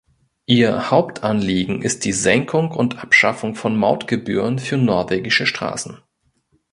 [0.47, 5.99] Ihr Hauptanliegen ist die Senkung und Abschaffung von Mautgebühren für norwegische Straßen.